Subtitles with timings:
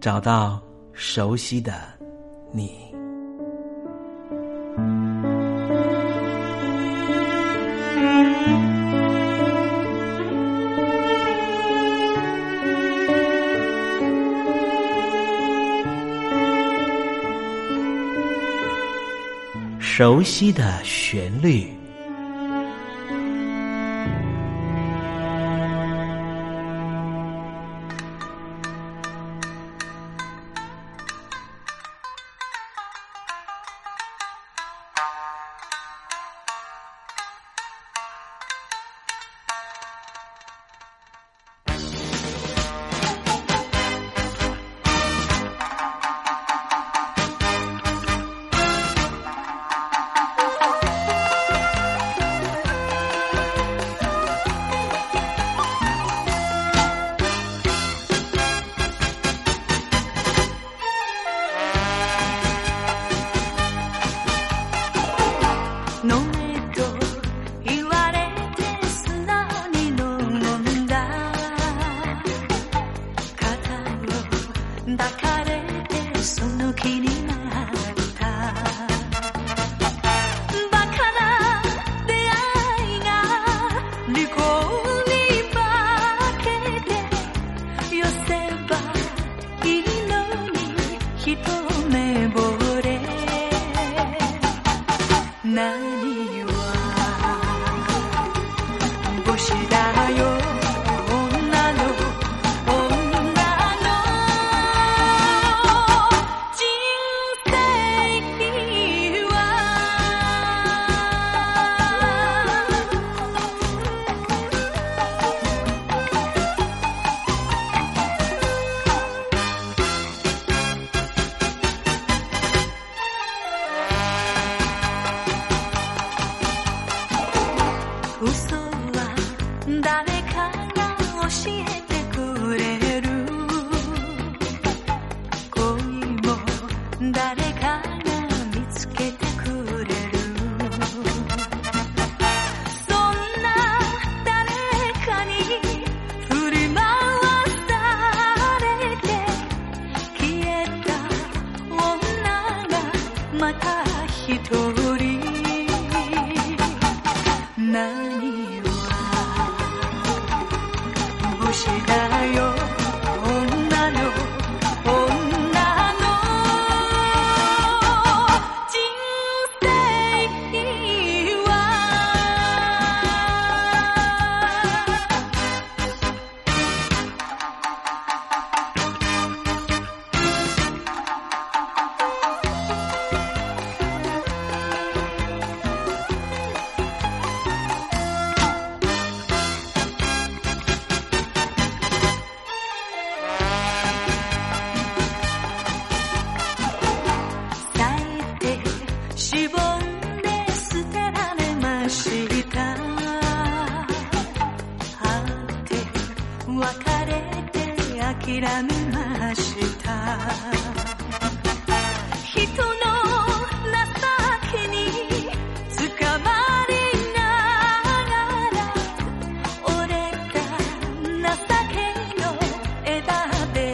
[0.00, 0.58] 找到
[0.94, 1.74] 熟悉的
[2.52, 2.72] 你，
[19.78, 21.79] 熟悉的旋律。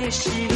[0.08, 0.55] triste.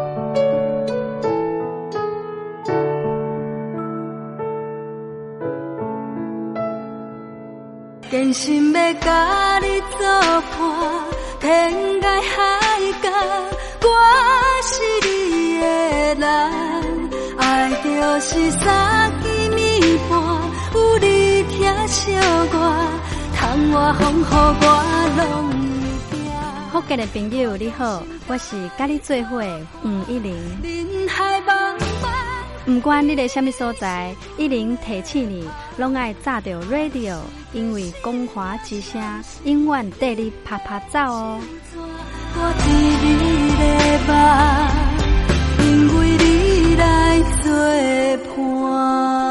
[8.11, 10.05] 真心要甲你作
[10.51, 10.59] 伴，
[11.39, 13.09] 天涯海角，
[13.83, 13.87] 我
[14.63, 14.73] 是
[15.07, 15.09] 你
[15.61, 15.65] 的
[16.15, 16.21] 人。
[17.37, 17.87] 爱就
[18.19, 20.11] 是三更暝半，
[20.73, 22.11] 有你疼惜
[22.51, 22.53] 我，
[23.33, 24.65] 窗外风雨我
[25.15, 25.23] 拢
[26.11, 26.19] 会惊。
[26.73, 30.35] 福建的朋友你好，我是甲你做伙的吴一玲。
[30.61, 31.79] 人海茫
[32.65, 37.17] 不管你在什么所在，一零提起你，拢爱炸着 radio，
[37.53, 39.01] 因为光华之声
[39.43, 41.39] 永远带你啪啪走哦。
[42.33, 42.65] 我伫
[43.01, 43.09] 你
[43.57, 43.63] 的
[44.07, 44.13] 梦，
[45.65, 47.51] 因为你来作
[48.35, 49.30] 伴。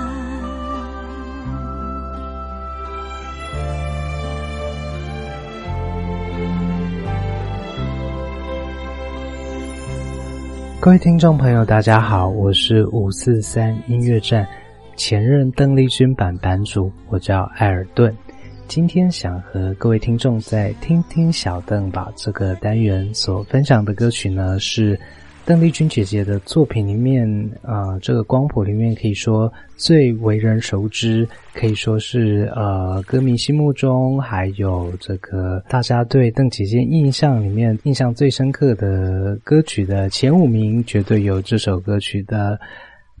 [10.81, 14.47] 各位听众朋友，大家好，我是五四三音乐站
[14.95, 18.11] 前任邓丽君版版主，我叫艾尔顿。
[18.67, 24.99] 今天想和各位听众在听听小邓吧这个单元所分享的歌曲呢是。
[25.51, 27.27] 邓丽君姐姐的作品里面，
[27.61, 42.57] 啊，这个光谱里面可以说最为人熟知，可以说是呃，歌迷心目中还有这个大家对邓姐姐印象里面印象最深刻的歌曲的前五名，绝对有这首歌曲的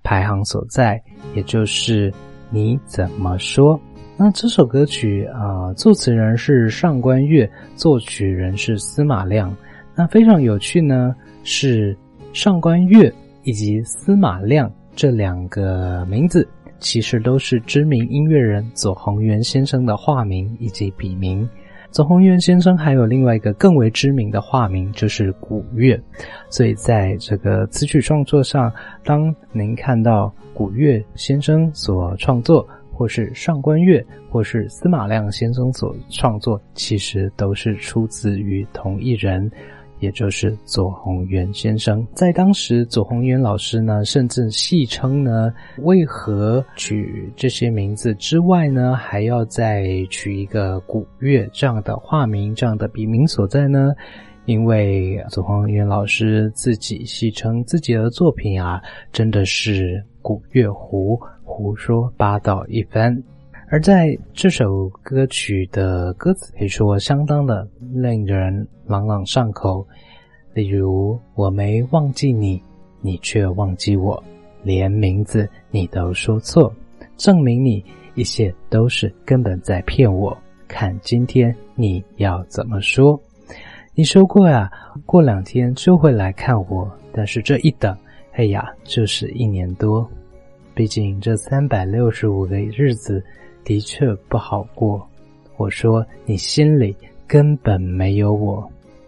[0.01, 1.03] 排行所在，
[1.35, 2.13] 也就是
[2.49, 3.77] 你怎么说？
[4.15, 9.53] 那这首歌曲啊，作词人是上官月，作曲人是司马亮。
[9.93, 11.93] 那非常有趣呢，是。
[12.33, 16.47] 上官月以及司马亮这两个名字，
[16.79, 21.47] 其实都是知名音乐人左宏元先生的化名以及笔名。
[21.91, 26.01] 左宏元先生还有另外一个更为知名的化名，就是古月。
[26.49, 28.71] 所以在这个词曲创作上，
[29.03, 39.51] 当您看到古月先生所创作，或是上官月，或是司马亮先生所创作，其实都是出自于同一人。
[40.01, 45.53] 也就是左宏元先生，在当时，左宏元老师呢，甚至戏称呢，
[45.83, 53.93] 为何取这些名字之外呢，还要再取一个古月这样的化名、这样的笔名所在呢？
[54.45, 58.81] 因为左宏元老师自己戏称自己的作品啊，
[59.13, 63.15] 真的是古月胡胡说八道一番。
[63.71, 69.87] 而在这首歌曲的歌词可以说相当的令人朗朗上口，
[70.53, 72.61] 例如“我没忘记你，
[72.99, 74.21] 你却忘记我，
[74.61, 76.69] 连名字你都说错，
[77.15, 77.81] 证明你
[78.15, 80.37] 一切都是根本在骗我。
[80.67, 83.17] 看今天你要怎么说？
[83.95, 84.69] 你说过呀，
[85.05, 87.97] 过两天就会来看我，但是这一等，
[88.33, 90.05] 哎呀，就是一年多。
[90.73, 93.23] 毕竟这三百六十五个日子。”
[93.63, 95.07] 的确不好过。
[95.57, 96.95] 我说你心里
[97.27, 98.67] 根本没有我。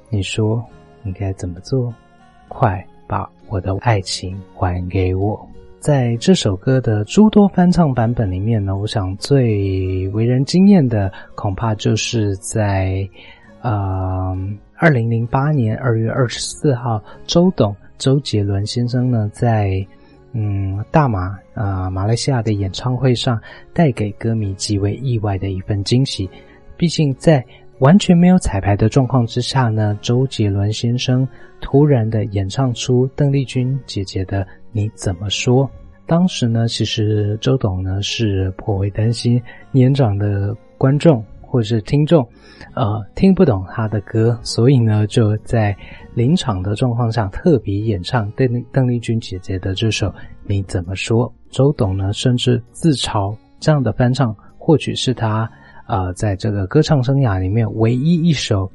[0.10, 0.64] 你说
[1.04, 1.94] 应该怎么做？
[2.48, 5.48] 快把我的爱情还给我。
[5.80, 13.10] 在这首歌的诸多翻唱版本里面呢，我想最为人惊艳的，恐怕就是在
[13.62, 14.38] 呃
[14.76, 19.86] 二零零八年二月二十四号，周董周杰伦先生呢在。
[20.34, 23.40] 嗯，大马啊，马来西亚的演唱会上
[23.72, 26.30] 带给歌迷极为意外的一份惊喜。
[26.76, 27.46] 毕竟在
[27.80, 31.28] 完全没有彩排的状况之下呢，周杰伦先生
[31.62, 35.66] 突然的演唱出邓丽君姐姐的《你怎么说》。
[36.06, 41.24] 当时呢，其实周董呢是颇为担心年长的观众
[41.54, 42.28] 或者是听众，
[42.74, 45.78] 呃，听不懂他的歌，所以呢，就在
[46.16, 50.08] 临场的状况下特别演唱邓邓丽君姐姐的这首
[50.46, 51.30] 《你怎么说》。
[51.52, 55.48] 周董呢，甚至自嘲这样的翻唱，或许是他
[55.86, 58.68] 呃在这个歌唱生涯里面唯一一首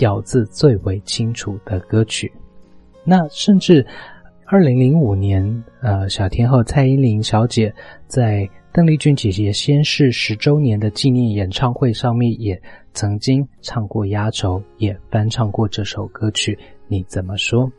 [0.00, 2.30] 咬字最为清楚的歌曲。
[3.02, 3.86] 那甚至
[4.48, 7.74] 二零零五年，呃，小天后蔡依林小姐
[8.06, 8.48] 在。
[8.72, 12.60] 邓丽君姐姐仙逝十周年的纪念演唱会上面，也
[12.92, 16.58] 曾经唱过压轴，也翻唱过这首歌曲。
[16.86, 17.72] 你怎么说？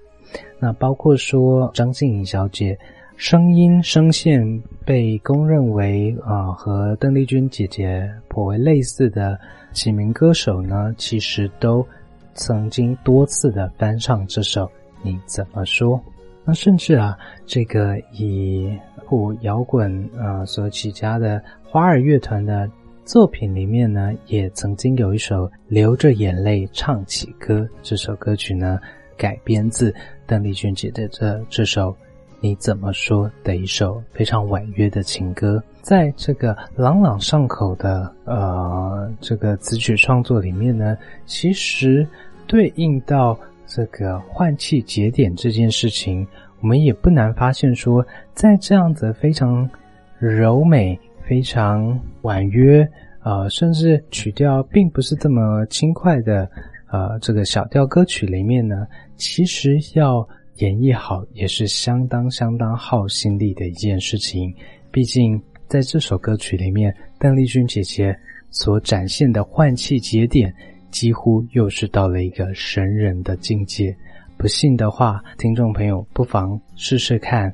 [0.59, 2.75] 那包括说张静颖小姐
[3.15, 9.39] 声音声线被公认为啊和邓丽君姐姐颇为类似的
[9.73, 11.85] 几名歌手呢，其实都
[12.33, 14.67] 曾经多次的翻唱这首。
[15.03, 16.03] 你怎么说？
[16.47, 18.75] 那甚至啊，这个以。
[19.09, 22.69] 普摇滚啊所起家的花儿乐团的
[23.05, 27.59] 作品里面呢，也曾经有一首《流着眼泪唱起歌》。
[27.81, 28.77] 这首歌曲呢，
[29.15, 31.91] 改编自邓丽君姐的这这首
[32.41, 35.63] 《你怎么说》的一首非常婉约的情歌。
[35.81, 42.05] 在这个朗朗上口的呃这个词曲创作里面呢，其实
[42.45, 46.25] 对应到这个换气节点这件事情。
[46.59, 48.03] 我们也不难发现，说
[48.33, 49.69] 在这样子非常
[50.17, 52.87] 柔美、非常婉约，
[53.23, 56.49] 呃，甚至曲调并不是这么轻快的，
[56.89, 64.51] 呃，这个小调歌曲里面呢，其实要演绎好也是相当相当耗心力的一件事情。
[64.89, 68.17] 毕竟在这首歌曲里面，邓丽君姐姐
[68.49, 70.51] 所展现的换气节点，
[70.97, 73.95] 几乎又是到了一个神人的境界。
[74.35, 77.53] 不信的话，听众朋友不妨试试看，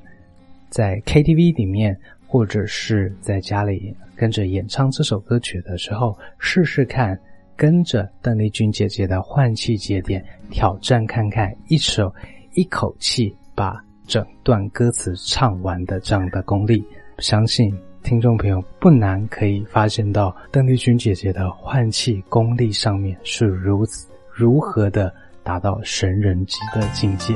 [0.69, 7.19] 在 KTV 里面，或者是在家里跟着演唱这首歌曲的时候，试试看
[7.57, 12.15] 跟着邓丽君姐姐的换气节点挑战看看，一首
[12.53, 13.75] 一口气把
[14.07, 16.81] 整段歌词唱完的这样的功力，
[17.17, 25.13] 相信听众朋友不难可以发现到邓丽君姐姐的换气功力上面是如此如何的。
[25.45, 27.35] 达到神人级的境界，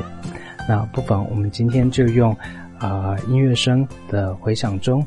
[0.66, 2.34] 那不妨我们今天就用，
[2.78, 5.06] 啊音乐声的回响中，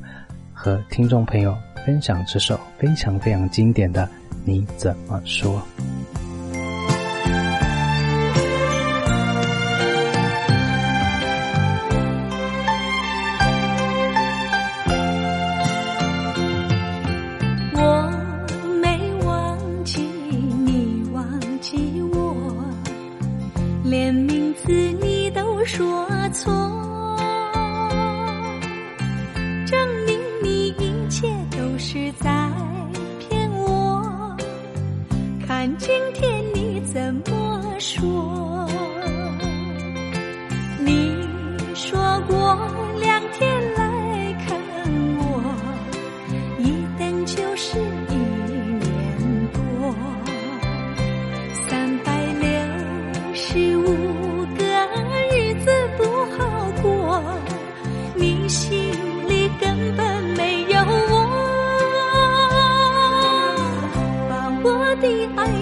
[0.53, 4.05] 和听众朋友分享这首非常非常经典的
[4.45, 5.59] 《你怎么说》。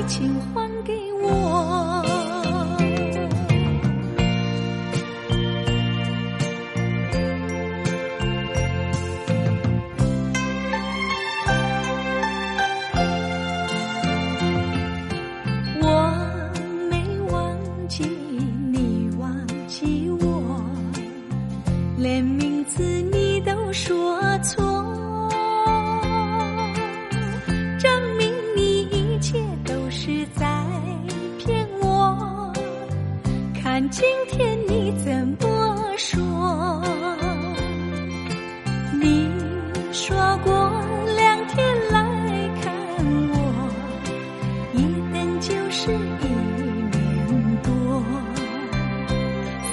[0.09, 0.38] 情。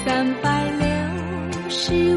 [0.07, 2.16] 三百六十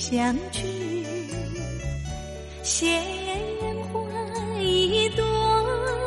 [0.00, 0.64] 相聚，
[2.62, 3.04] 鲜
[3.92, 4.00] 花
[4.58, 5.22] 一朵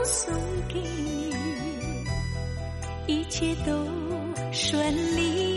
[0.04, 0.34] 送
[0.68, 1.32] 给你，
[3.06, 3.72] 一切都
[4.52, 5.53] 顺利。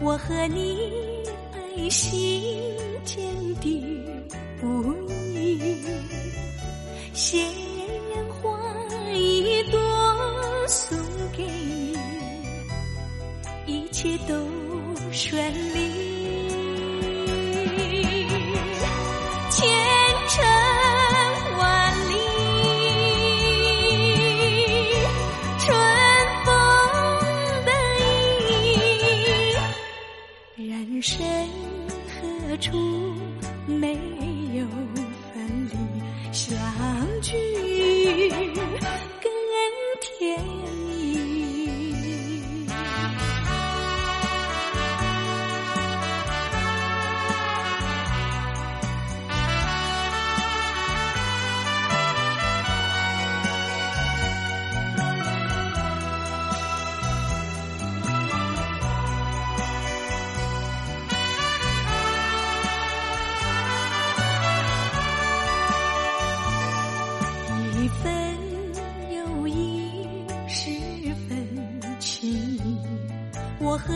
[0.00, 0.78] 我和你
[1.52, 2.42] 爱心
[3.04, 3.24] 坚
[3.60, 4.04] 定
[4.60, 4.92] 不
[5.34, 5.76] 移，
[7.12, 7.44] 鲜
[8.28, 8.58] 花
[9.12, 9.78] 一朵
[10.68, 10.96] 送
[11.36, 11.96] 给你，
[13.66, 14.34] 一切都
[15.10, 15.42] 顺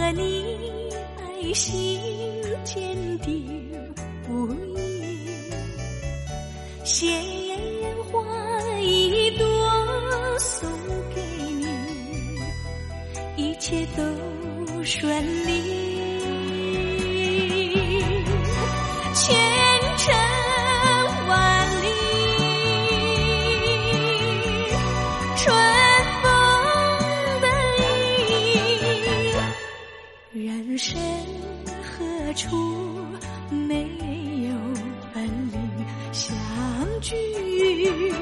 [0.02, 0.41] 和你
[37.92, 38.21] 更